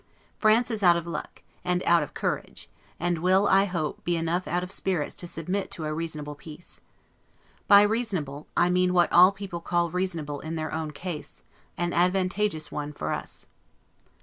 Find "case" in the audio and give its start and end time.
10.89-11.43